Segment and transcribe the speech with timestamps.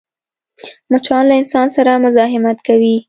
[0.91, 2.95] مچان له انسان سره مزاحمت کوي